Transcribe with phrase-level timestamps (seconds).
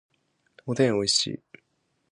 [0.65, 1.41] おでんおいしい